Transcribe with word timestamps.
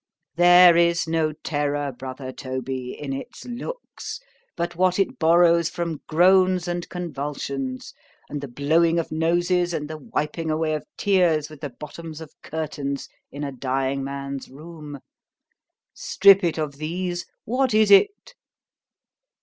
There 0.35 0.75
is 0.77 1.07
no 1.07 1.31
terrour, 1.31 1.91
brother 1.91 2.31
Toby, 2.31 2.97
in 2.99 3.13
its 3.13 3.45
looks, 3.45 4.19
but 4.57 4.75
what 4.75 4.97
it 4.97 5.19
borrows 5.19 5.69
from 5.69 6.01
groans 6.07 6.67
and 6.67 6.89
convulsions—and 6.89 8.41
the 8.41 8.47
blowing 8.47 8.97
of 8.97 9.11
noses 9.11 9.75
and 9.75 9.87
the 9.87 9.99
wiping 9.99 10.49
away 10.49 10.73
of 10.73 10.87
tears 10.97 11.51
with 11.51 11.61
the 11.61 11.69
bottoms 11.69 12.19
of 12.19 12.33
curtains, 12.41 13.09
in 13.31 13.43
a 13.43 13.51
dying 13.51 14.03
man's 14.03 14.49
room.—Strip 14.49 16.43
it 16.45 16.57
of 16.57 16.77
these, 16.77 17.27
what 17.45 17.71
is 17.75 17.91
it? 17.91 18.33